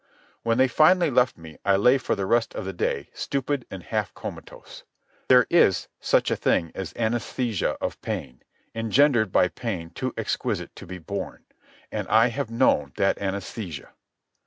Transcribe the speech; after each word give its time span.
When 0.41 0.57
they 0.57 0.67
finally 0.67 1.11
left 1.11 1.37
me 1.37 1.59
I 1.63 1.75
lay 1.75 1.99
for 1.99 2.15
the 2.15 2.25
rest 2.25 2.55
of 2.55 2.65
the 2.65 2.73
day 2.73 3.09
stupid 3.13 3.67
and 3.69 3.83
half 3.83 4.15
comatose. 4.15 4.83
There 5.27 5.45
is 5.51 5.89
such 5.99 6.31
a 6.31 6.35
thing 6.35 6.71
as 6.73 6.91
anæsthesia 6.93 7.77
of 7.79 8.01
pain, 8.01 8.41
engendered 8.73 9.31
by 9.31 9.47
pain 9.47 9.91
too 9.91 10.11
exquisite 10.17 10.75
to 10.77 10.87
be 10.87 10.97
borne. 10.97 11.43
And 11.91 12.07
I 12.07 12.29
have 12.29 12.49
known 12.49 12.93
that 12.97 13.17
anæsthesia. 13.19 13.89